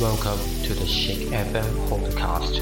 [0.00, 2.58] Welcome to the Shake FM podcast.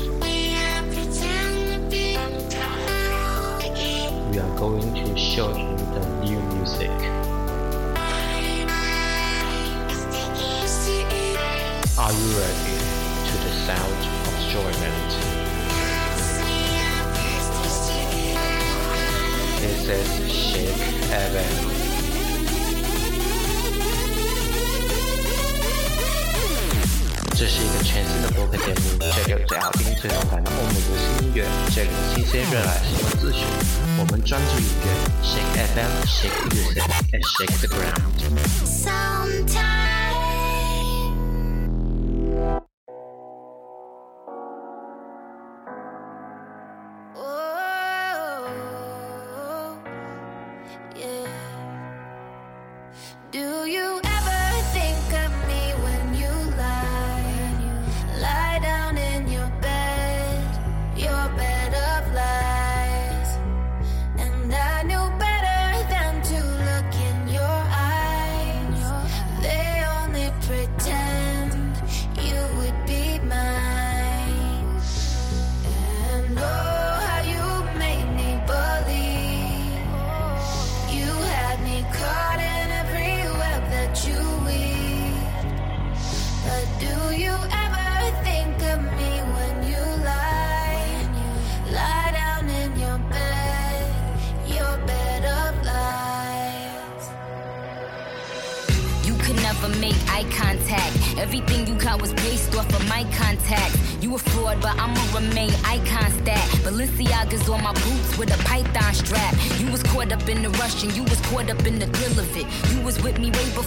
[4.33, 6.91] We are going to show you the new music.
[11.97, 12.75] Are you ready
[13.29, 15.11] to the sound of enjoyment?
[19.61, 21.78] This is Shake FM.
[27.39, 33.47] 这是一个全新的播客节目，这里有最好听、最动感的欧美流行音乐，这里有新鲜热辣新闻资讯。
[33.97, 34.91] 我们专注音乐
[35.23, 38.19] ，Shake FM, Shake it up，and Shake the Ground。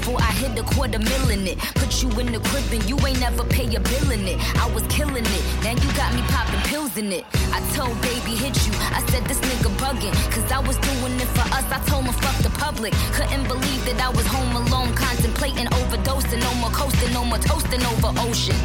[0.01, 1.57] Before I hit the quarter mill in it.
[1.75, 4.37] Put you in the crib and you ain't never pay a bill in it.
[4.57, 5.43] I was killing it.
[5.63, 7.23] Now you got me popping pills in it.
[7.53, 8.73] I told baby hit you.
[8.97, 10.15] I said this nigga bugging.
[10.33, 11.65] Cause I was doing it for us.
[11.69, 12.93] I told him fuck the public.
[13.13, 16.41] Couldn't believe that I was home alone contemplating overdosing.
[16.41, 18.57] No more coasting, no more toasting over ocean.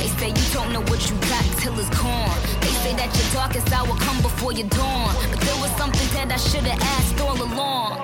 [0.00, 2.38] They say you don't know what you got till it's gone.
[2.64, 5.12] They say that your darkest hour come before your dawn.
[5.30, 8.00] But there was something that I should've asked all along.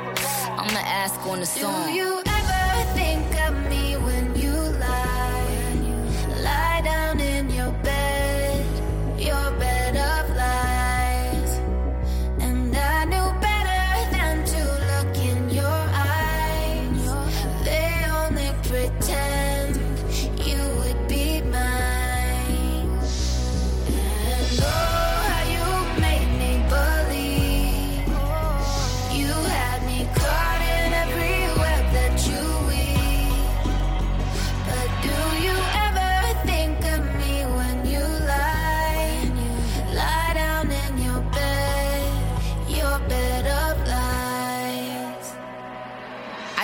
[0.61, 2.30] I'ma ask on the song.
[2.95, 4.20] Do you ever think of me when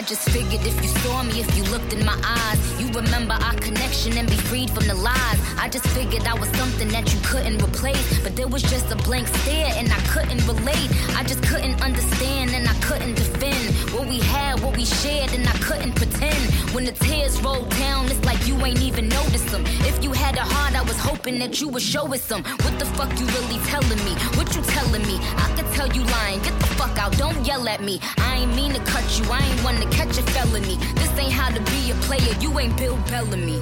[0.07, 3.55] just figured if you saw me, if you looked in my eyes, you remember our
[3.55, 5.41] connection and be freed from the lies.
[5.59, 8.23] I just figured I was something that you couldn't replace.
[8.23, 10.91] But there was just a blank stare and I couldn't relate.
[11.17, 15.47] I just couldn't understand and I couldn't defend what we had, what we shared, and
[15.49, 16.43] I couldn't pretend.
[16.75, 19.63] When the tears rolled down, it's like you ain't even noticed them.
[19.91, 22.43] If you had a heart, I was hoping that you would show us some.
[22.65, 24.13] What the fuck you really telling me?
[24.37, 25.19] What you telling me?
[25.37, 26.41] I could tell you lying.
[26.43, 28.01] Get the fuck out, don't yell at me.
[28.19, 30.77] I ain't mean to cut you, I ain't to catch a felony.
[30.95, 33.61] This ain't how to be a player, you ain't Bill Bellamy.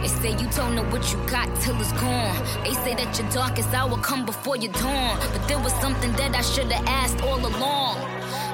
[0.00, 2.36] They say you don't know what you got till it's gone.
[2.62, 5.18] They say that your darkest hour come before your dawn.
[5.32, 7.98] But there was something that I should've asked all along.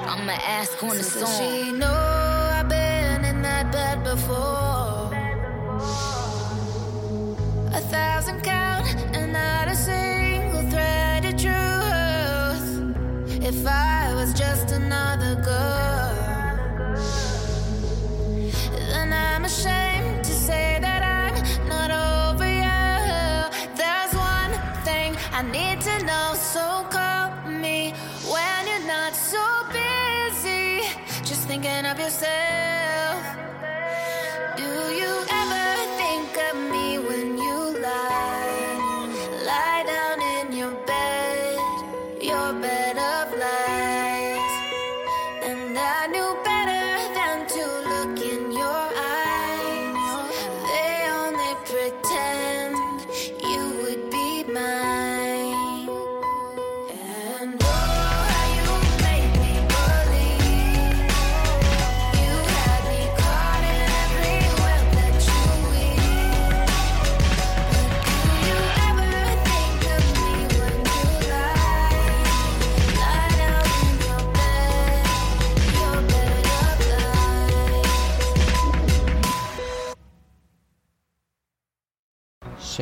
[0.05, 1.27] I'ma ask on the song.
[1.37, 5.11] she know I've been in that bed before?
[7.73, 8.41] A thousand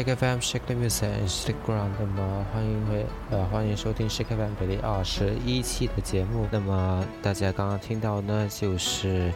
[0.01, 1.91] Shake FM Shake the Music and Shake Ground。
[1.99, 6.47] 那么欢迎回呃欢迎收听 Shake FM 第二十一期的节目。
[6.49, 9.31] 那么大家刚刚听到呢，就是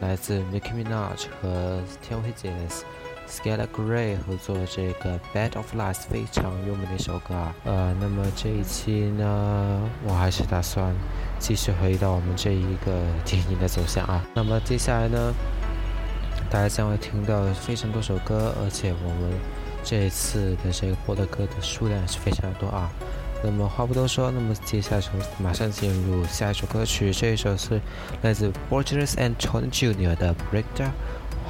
[0.00, 2.50] 来自 Nicki Minaj 和天辉姐
[3.28, 7.54] Scala Gray 合作的这个 Bed of Lies 非常优美的一首歌啊。
[7.64, 10.94] 呃，那么这一期呢，我还是打算
[11.38, 14.24] 继续回到我们这一个电影的走向啊。
[14.32, 15.34] 那么接下来呢，
[16.48, 19.38] 大家将会听到非常多首歌，而且我们
[19.86, 22.90] 这一次的这个播的歌的数量是非常多啊。
[23.44, 27.80] 那么话不多说，那么接下来就马上进入下一首歌曲，这一首是
[28.22, 30.90] 来自 Borges and Tony Junior 的 Breakdown。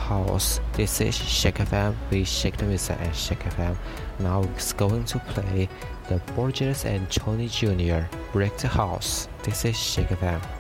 [0.09, 0.61] house.
[0.75, 1.94] This is Shake FM.
[2.11, 3.75] We shake the music at Shake FM.
[4.21, 5.69] Now it's going to play
[6.09, 9.29] the Borges and Tony Junior Break the House.
[9.43, 10.56] This is Shake FM.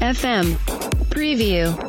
[0.00, 0.54] FM
[1.10, 1.83] Preview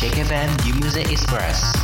[0.00, 0.24] Shaker
[0.64, 1.74] New Music Express.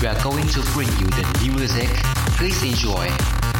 [0.00, 1.90] We are going to bring you the new music.
[2.36, 3.51] Please enjoy.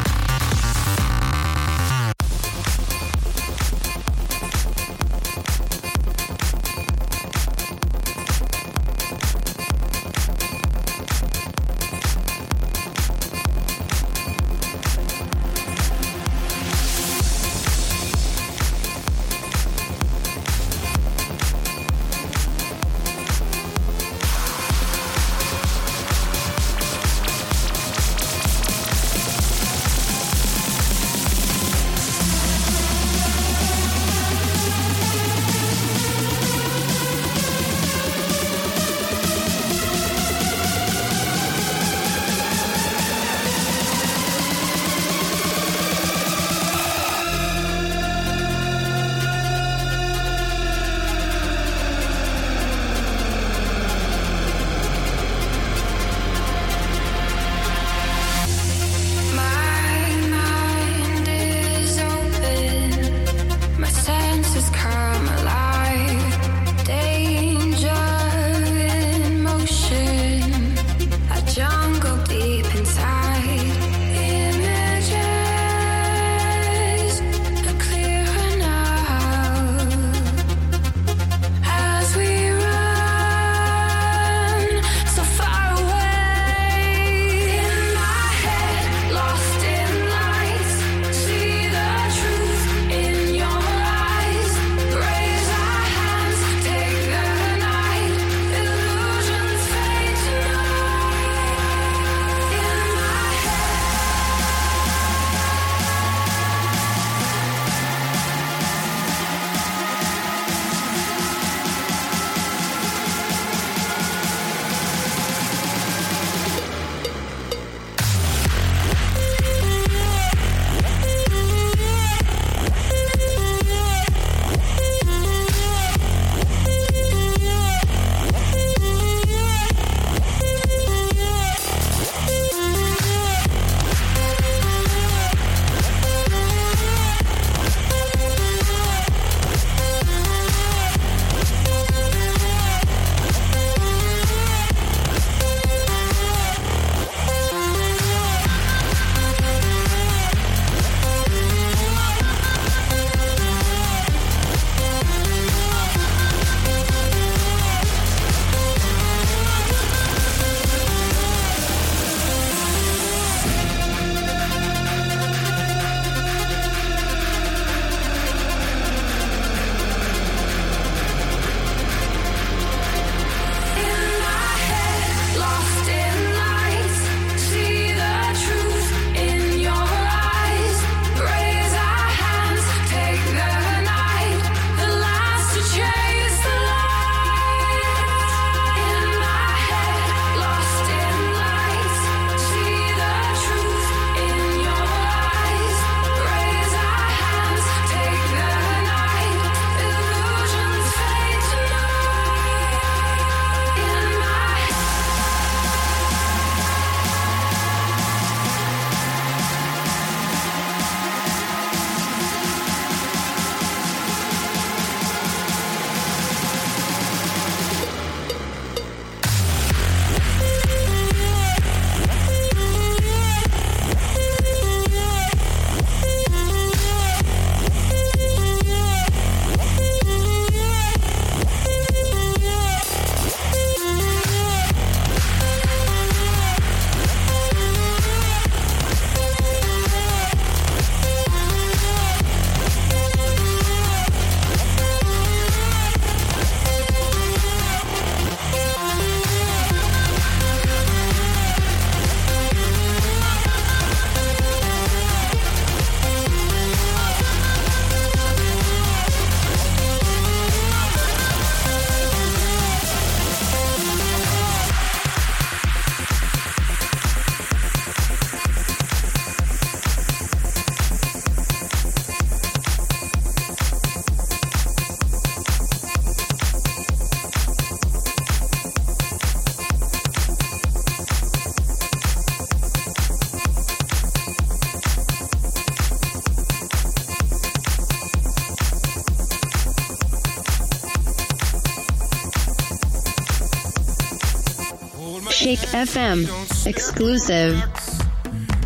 [295.83, 296.23] FM
[296.65, 297.55] exclusive.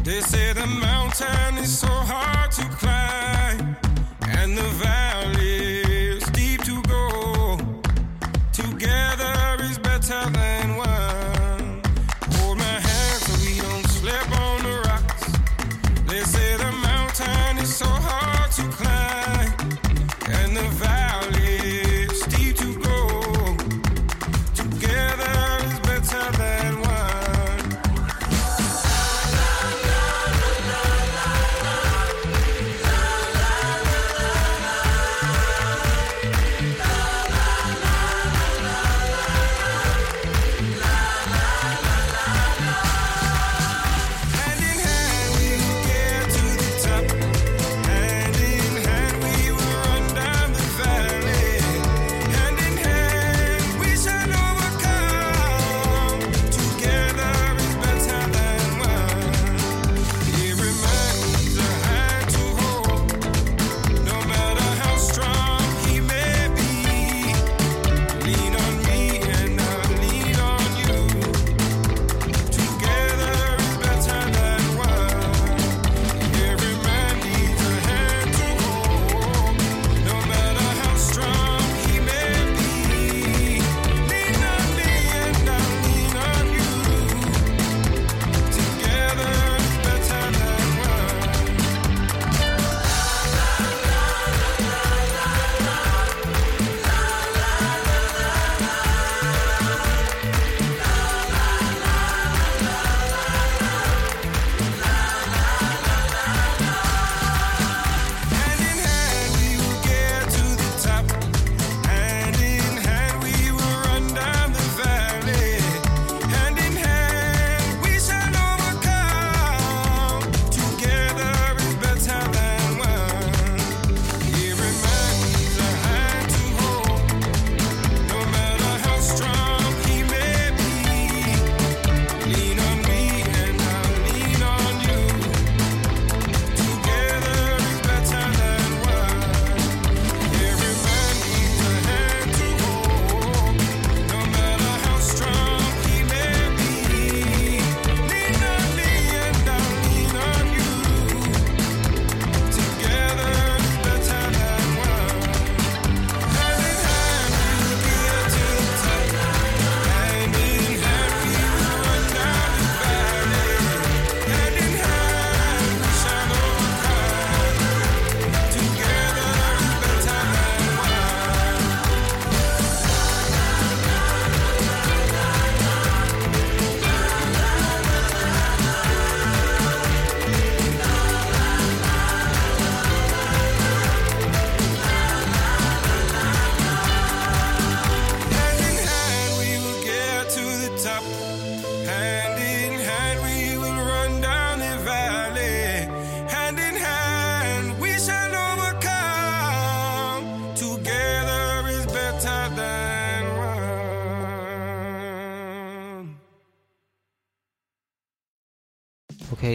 [0.04, 2.95] They say the mountain is so hard to climb,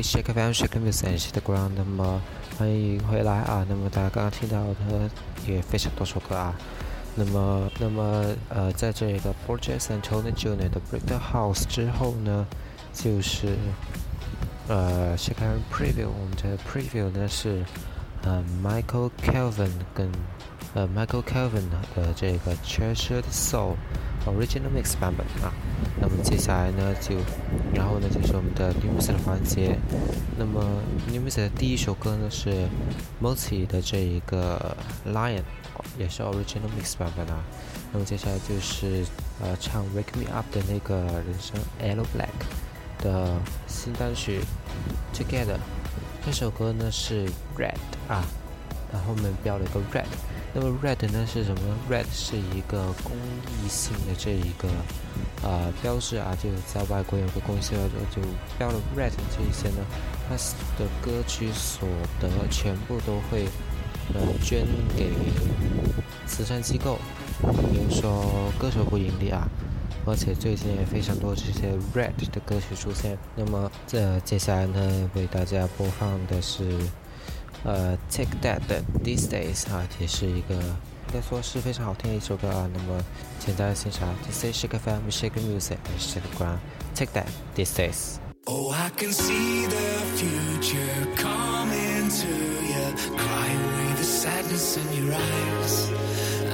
[0.01, 2.21] Shake Fan Shake Music and Shake the Ground，那么
[2.57, 3.65] 欢迎回来啊！
[3.69, 5.09] 那么大家刚刚听到的
[5.47, 6.53] 也非常多首歌啊。
[7.15, 12.47] 那么，那么呃，在这个 Project and Tony Junior 的 Break the House 之后呢，
[12.93, 13.57] 就是
[14.67, 17.63] 呃 Shake FM Preview，我们的 Preview 呢是
[18.23, 20.09] 呃 Michael Kelvin 跟
[20.73, 23.75] 呃 Michael Kelvin 的这个 Treasured Soul
[24.25, 25.53] Original Mix 版本啊。
[25.99, 27.15] 那么接下来呢，就
[27.73, 29.77] 然后呢就是我们的 New Music 的环节。
[30.37, 30.63] 那么
[31.07, 32.67] New Music 的第一首歌呢是
[33.21, 34.75] Mozi 的这一个
[35.07, 35.43] Lion，
[35.97, 37.43] 也是 Original Mix 版本啊。
[37.93, 39.05] 那么接下来就是
[39.41, 44.39] 呃唱 Wake Me Up 的那个人声 l o Black 的新单曲
[45.13, 45.57] Together。
[46.25, 47.25] 这首歌呢是
[47.57, 47.75] Red
[48.07, 48.23] 啊，
[48.93, 50.05] 然后后面标了一个 Red。
[50.53, 54.67] 那么 red 呢是什么？red 是一个公益性的这一个
[55.43, 58.21] 呃标志啊，就在外国有个公益性的就
[58.57, 59.85] 标了 red 这一些呢，
[60.27, 60.35] 它
[60.77, 61.87] 的歌曲所
[62.19, 63.45] 得全部都会
[64.13, 64.65] 呃捐
[64.97, 65.09] 给
[66.27, 66.99] 慈善机构，
[67.41, 69.47] 比如说歌手不盈利啊。
[70.03, 73.15] 而且最近也非常多这些 red 的歌曲出现。
[73.35, 76.75] 那么这接下来呢，为大家播放的是
[77.63, 82.69] 呃，Take That 的 These Days 啊，也是一个应该说是非常好听的一首歌啊。
[82.73, 83.03] 那么，
[83.39, 86.59] 请大家欣赏 This Days Shake FM Shake Music and Shake the Ground
[86.95, 88.19] Take That These Days。
[88.47, 92.95] Oh, I can see the future coming to you.
[93.15, 95.91] Cry away the sadness in your eyes.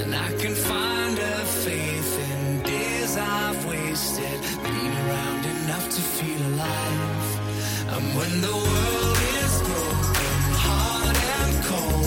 [0.03, 4.41] And I can find a faith in days I've wasted.
[4.63, 7.39] Been around enough to feel alive.
[7.95, 9.16] And when the world
[11.67, 12.06] cold.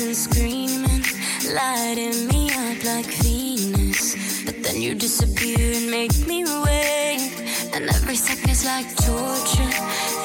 [0.00, 1.04] and screaming,
[1.54, 4.44] lighting me up like Venus.
[4.44, 7.32] But then you disappear and make me wait,
[7.74, 10.19] and every second is like torture.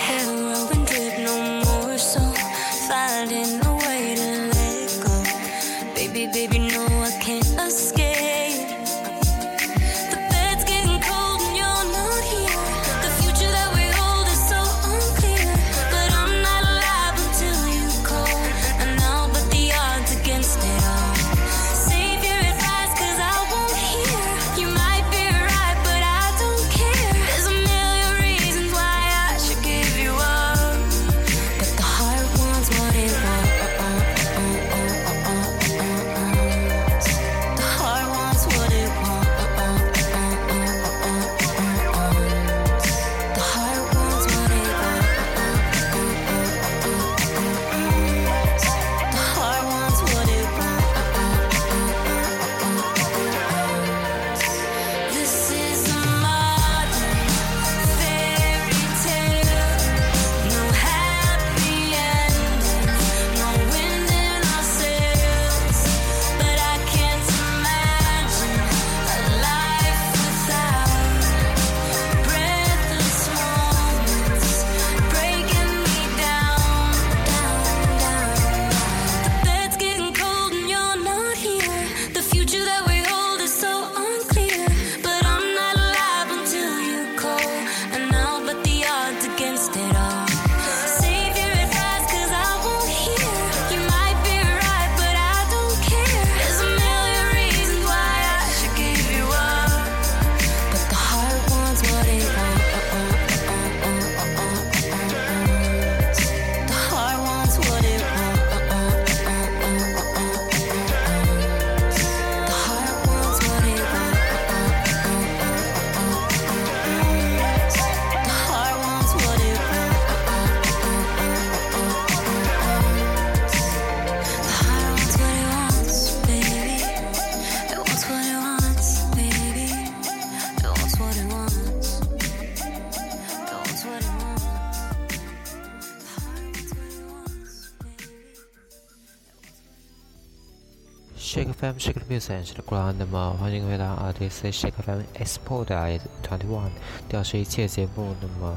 [142.15, 146.71] yes answered ground 那么欢迎回到 addicted shake eleven expo diet twenty one
[147.09, 148.55] 第二一切的节目那么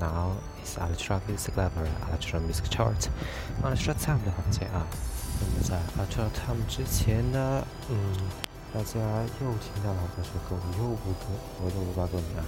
[0.00, 0.32] now
[0.64, 3.08] is a l travis clever alice travis chart
[3.62, 4.86] on t short time 的环节啊
[5.38, 7.96] 那么在 at the time 之前呢嗯
[8.72, 8.98] 大家
[9.42, 11.26] 又听到了这首歌我又不读
[11.62, 12.44] 我又不发作品啊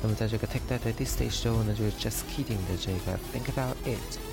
[0.00, 4.27] 那么在这个 take that at this stage 之后呢就是 just kidding 的这个 think about it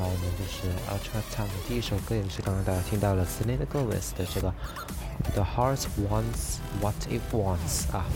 [0.00, 4.50] 然后呢就是 Ultra Time 的第一首歌，也是刚刚大家听到了 Selena Gomez 的这个
[5.34, 8.06] The Heart Wants What It Wants 啊，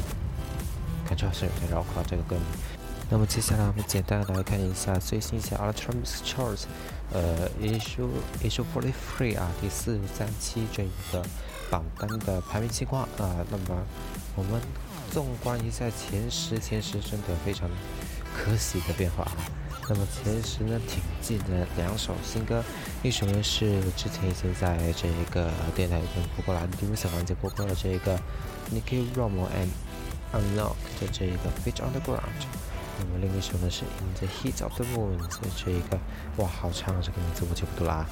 [1.07, 2.45] 感觉好像有点绕口这个歌名。
[3.11, 6.63] 那么接下来我们简单来看一下最新一些 Ultra Mix Charts，
[7.13, 8.09] 呃，Issue
[8.43, 11.23] Issue Forty Three 啊，第四十三期这一个
[11.71, 13.45] 榜单的排名情况啊。
[13.51, 13.85] 那么
[14.37, 14.59] 我们
[15.13, 17.69] 纵观一下前十，前十真的非常
[18.35, 19.37] 可喜的变化啊。
[19.87, 22.65] 那么前十呢，挺近的两首新歌，
[23.03, 28.19] 一首呢是之前已经在这一个电台已经播过了，第五小环节播过了这一个
[28.73, 29.69] Nicky Romo and
[30.33, 32.47] Unlock 的这一个 Feet on the Ground。
[32.99, 35.29] 那么另一首呢是 In the Heat of the Moment
[35.63, 35.99] 这一个，
[36.39, 38.07] 哇，好长啊，这个名字我就不读了啊。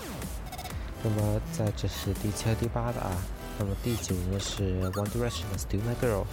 [1.03, 3.11] 那么在这是第七和第八的啊。
[3.59, 6.25] 那么第九呢是 One Direction 的 Still My Girl。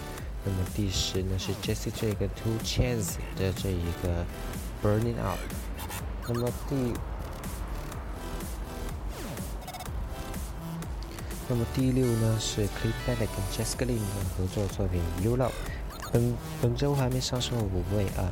[0.44, 4.26] 那么第十呢是 Jessie 这个 Two Chains 的这一个
[4.84, 5.40] burning out。
[6.28, 6.76] 那么第，
[11.48, 12.38] 那么第六呢？
[12.40, 14.04] 是 CLIPED 跟 JASCLIN 的
[14.38, 15.50] 合作作品 YOLO。
[16.12, 18.30] 本本周排名上升了五位啊。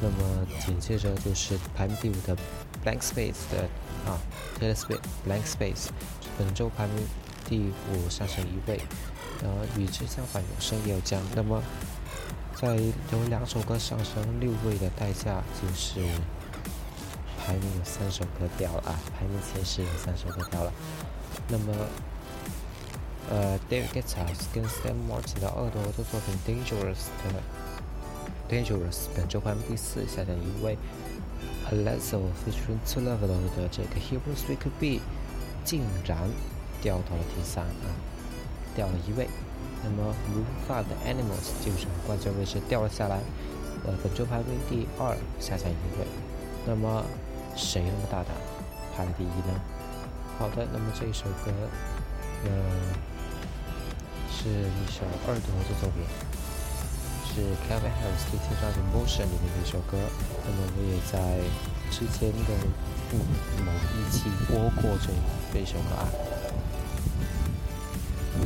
[0.00, 2.36] 那么紧接着就是排名第五的
[2.84, 3.68] BLANK SPACE 的
[4.10, 4.18] 啊
[4.58, 5.88] ，TELESPIT BLANK SPACE。
[6.36, 7.06] 本周排名
[7.48, 8.80] 第五，上升一位。
[9.42, 11.20] 然后与之相反，有升也有降。
[11.34, 11.62] 那么。
[12.64, 12.76] 在
[13.12, 16.00] 有两首歌上升六位的代价，就是
[17.38, 20.72] 排名有三首歌掉了啊，排名前十有三首歌掉了。
[21.46, 21.74] 那么
[23.28, 27.36] 呃，David Guetta 跟 Sam Martin 的二头合作作品 Dangerous 的
[28.48, 30.78] Dangerous 本周排名第四，下降一位。
[31.70, 35.02] Alezzo featuring Two Level 的这个 Heroes We Could Be
[35.66, 36.18] 竟然
[36.80, 37.92] 掉到了第三啊，
[38.74, 39.28] 掉了一位。
[39.82, 43.20] 那么 lufa 的 Animals 就是冠军位置掉了下来，
[43.86, 46.06] 呃，本周排名第二，下降一位。
[46.66, 47.04] 那么
[47.56, 48.34] 谁那么大胆
[48.96, 49.60] 排了第一呢？
[50.38, 51.50] 好的，那么这一首歌，
[52.44, 52.50] 呃。
[54.36, 56.04] 是一首二度合作作品，
[57.24, 59.96] 是 Kevin Harris 最新专辑《Motion》里面的一首歌。
[60.44, 61.40] 那么我也在
[61.90, 62.52] 之前的
[63.64, 65.08] 某一期播过这
[65.50, 66.33] 这一首歌啊。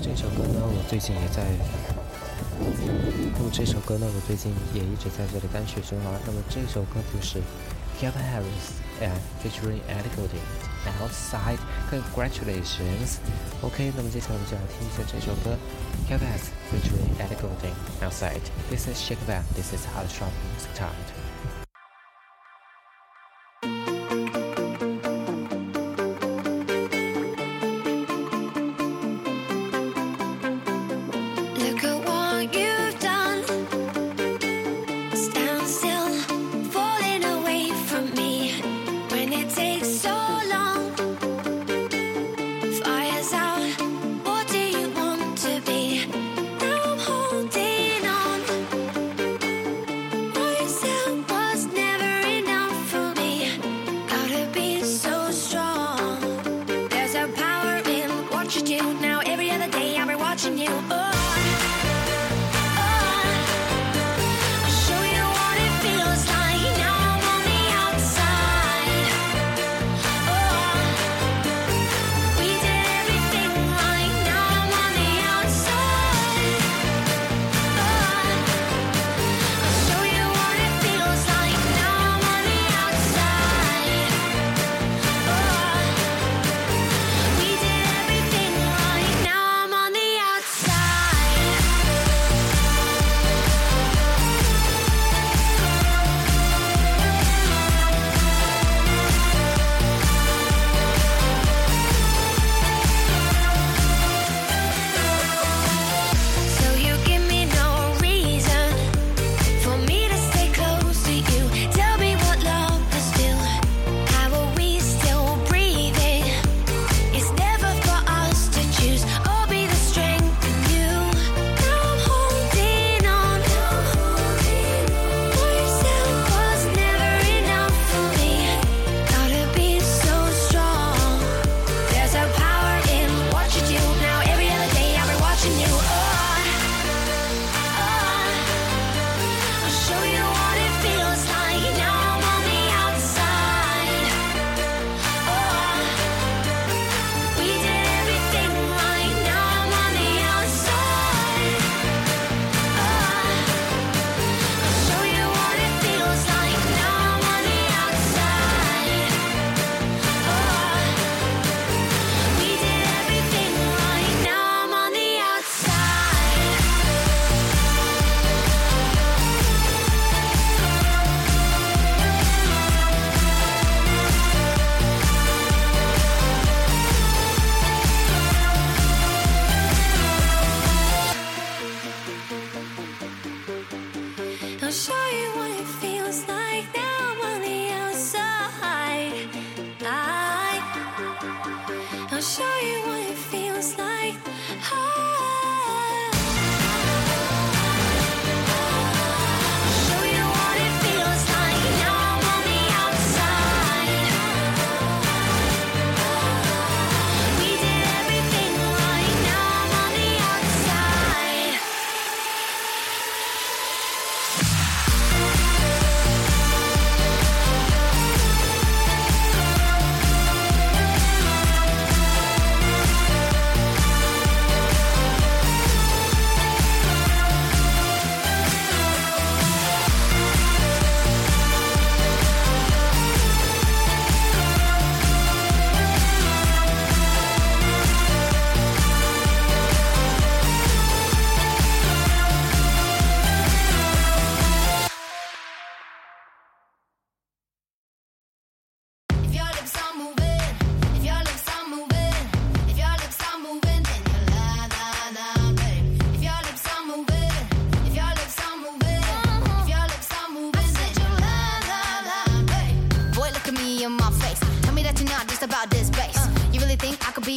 [0.03, 1.43] 这首歌呢，我最近也在。
[3.36, 6.12] 那么这首歌呢，我最近也一直在这里单曲循环。
[6.26, 7.39] 那么这首歌就是
[7.99, 10.47] Kevin Harris and featuring Ellie Goulding
[11.01, 11.59] Outside。
[11.91, 13.18] Congratulations。
[13.62, 15.57] OK，那么接下来我们就来听一下这首歌。
[16.09, 18.47] Kevin Harris featuring Ellie Goulding Outside。
[18.70, 19.43] This is Shake Bang.
[19.55, 21.27] This is Hard Sharp Music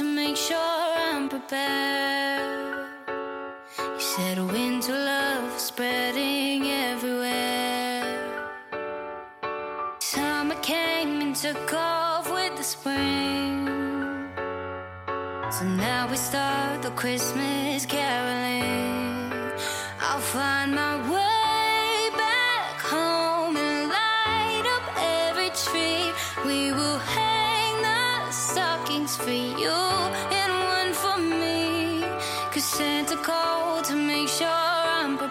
[0.00, 2.88] to make sure I'm prepared.
[3.78, 8.06] You said a wind to love spreading everywhere.
[9.98, 13.66] Summer came and took off with the spring.
[15.56, 17.49] So now we start the Christmas.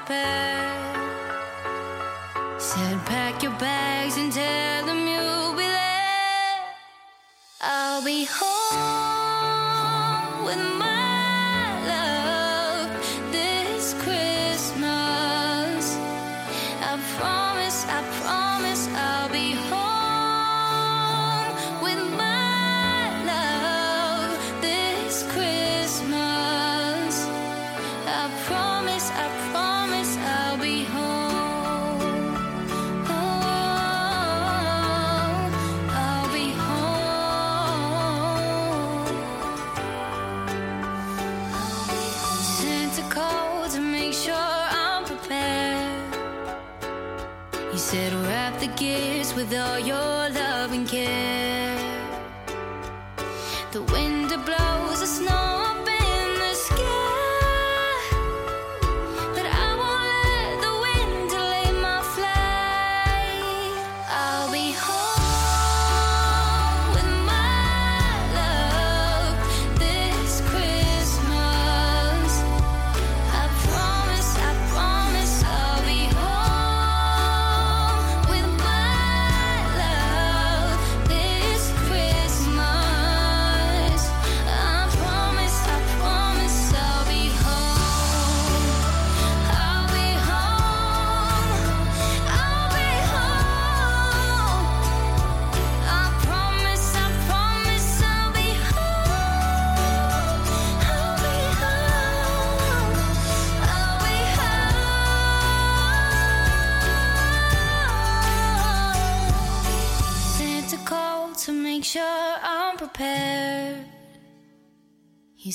[0.09, 0.17] Said
[3.05, 6.65] pack your bags and tell them you'll be there.
[7.61, 8.58] I'll be home.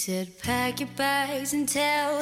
[0.04, 2.13] Said, Pack your bags and tell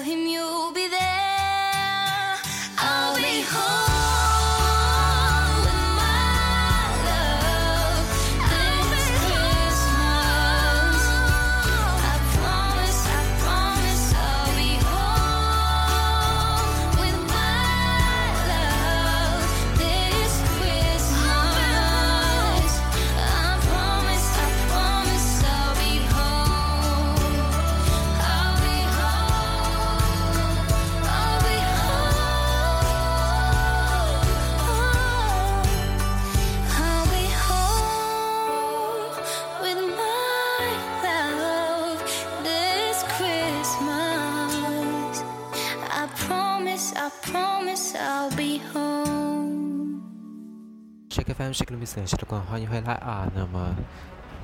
[51.52, 53.30] Shake FM Shake Music 是的观众欢迎回来啊！
[53.34, 53.74] 那么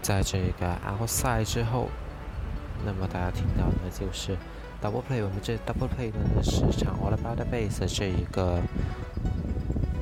[0.02, 1.88] 在这个 Outside 之后，
[2.84, 4.36] 那么大家听到的就是
[4.82, 5.24] Double Play。
[5.24, 8.60] 我们这 Double Play 呢是唱 All About the Bass 的这一个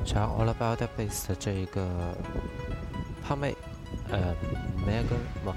[0.05, 2.13] 唱 All About the Bass 的这一个
[3.25, 3.55] 胖妹，
[4.11, 4.35] 呃
[4.85, 5.51] ，Megan 不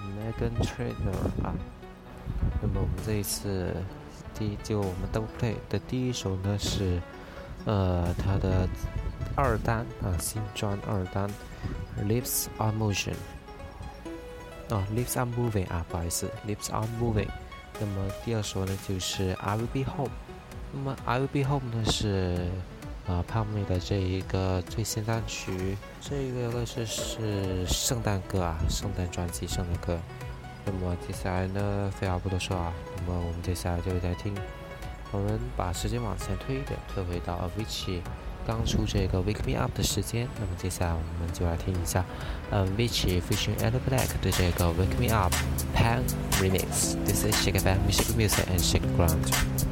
[0.00, 1.54] Megan Trainer 啊。
[2.60, 3.72] 那么我们这一次
[4.34, 7.00] 第一就我们 Double Play 的第一首呢是
[7.64, 8.68] 呃她的
[9.34, 11.28] 二单啊，新专二单
[12.06, 13.14] ，Lips Are Motion，
[14.68, 17.28] 啊，Lips Are Moving 啊，不好意思，Lips Are Moving。
[17.80, 20.10] 那么第二首呢就是 I Will Be Home。
[20.72, 22.46] 那么 I Will Be Home 呢是
[23.06, 29.98] 啊胖妹的这一个最新单曲，这个是是圣诞歌啊，圣诞专辑圣诞歌。
[30.64, 34.32] 那么接下来呢，废话不多说啊，那么我们接下来就来听，
[35.10, 38.00] 我们把时间往前推一点，推回到 Avicii
[38.45, 40.27] 刚出这个 Wake Me Up 的时间。
[40.39, 42.05] 那么接下来我们就来听一下，
[42.49, 45.33] 呃，Avicii featuring Ella Black 的这个 Wake Me Up
[45.75, 46.01] Pan
[46.41, 49.70] Remix。This is Shake FM Shake Music and Shake Ground。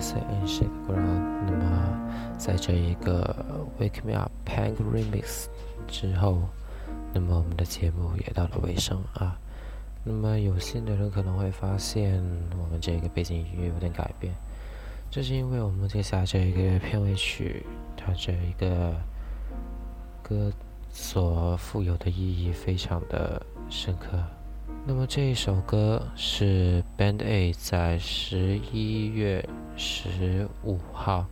[0.00, 1.22] In Shake Ground。
[1.46, 3.44] 那么，在这一个
[3.78, 5.46] Wake Me Up Punk Remix
[5.86, 6.42] 之后，
[7.12, 9.38] 那么我们的节目也到了尾声啊。
[10.04, 12.22] 那么有心的人可能会发现，
[12.58, 14.34] 我们这个背景音乐有点改变，
[15.10, 17.64] 这是因为我们接下来这一个片尾曲，
[17.96, 18.94] 它这一个
[20.22, 20.52] 歌
[20.90, 24.16] 所富有的意义非常的深刻。
[24.88, 29.44] 那么这一首歌是 Band A 在十一月
[29.76, 31.26] 十五号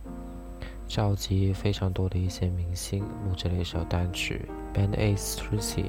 [0.89, 4.41] 召集非常多的一些明星录制了一首单曲
[4.73, 5.85] Band A's Tracy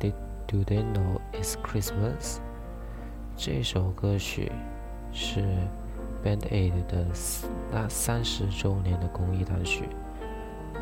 [0.00, 0.14] Did
[0.46, 2.38] Do They Know It's Christmas？
[3.36, 4.50] 这首歌曲
[5.12, 5.42] 是
[6.24, 7.06] Band A 的
[7.70, 9.90] 那三十周年的公益单曲。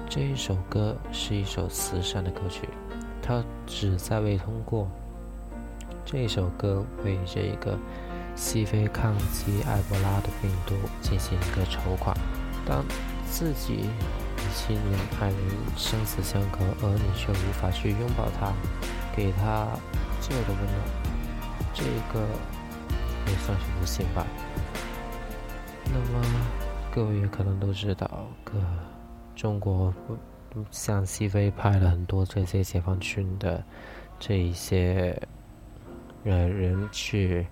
[0.09, 2.69] 这一首歌是一首慈善的歌曲，
[3.21, 4.89] 它旨在为通过。
[6.07, 7.77] 这首歌为这个
[8.37, 12.17] 西非抗击埃博拉的病毒进行一个筹款。
[12.65, 12.85] 当
[13.29, 15.37] 自己与亲人爱人
[15.77, 18.53] 生死相隔，而你却无法去拥抱他，
[19.17, 19.67] 给他
[20.21, 20.81] 旧的温暖，
[21.75, 21.83] 这
[22.15, 22.25] 个
[23.27, 24.25] 也算是不幸吧。
[25.87, 26.25] 那么
[26.95, 28.53] 各位也可能都知道，个
[29.35, 29.93] 中国
[30.71, 33.61] 向西非派了很多这些解放军的
[34.21, 35.21] 这一些。
[36.27, 37.47] 呃，人去，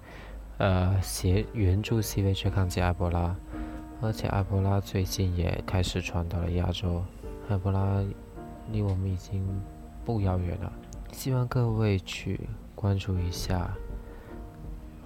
[0.59, 3.37] 呃，协援助西非去抗击埃博拉，
[4.01, 7.05] 而且埃博拉最近也开始传到了亚洲，
[7.49, 8.03] 埃博拉
[8.72, 9.47] 离我们已经
[10.05, 10.72] 不遥远了。
[11.12, 13.72] 希望各位去关注一下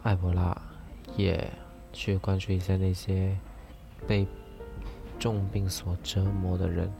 [0.05, 0.57] 埃博拉，
[1.14, 1.53] 也
[1.93, 3.37] 去关注一下那些
[4.07, 4.27] 被
[5.19, 6.91] 重病所折磨的人。